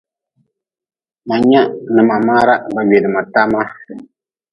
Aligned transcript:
Ma 1.27 1.35
nyea 1.47 1.61
n 1.93 1.97
ma 2.07 2.17
maara 2.27 2.55
ba 2.73 2.81
gwedma 2.87 3.21
tama. 3.33 3.61